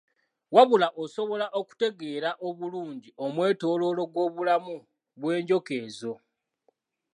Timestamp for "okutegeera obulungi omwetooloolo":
1.59-4.03